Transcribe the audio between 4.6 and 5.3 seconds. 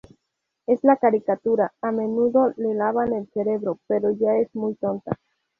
tonta.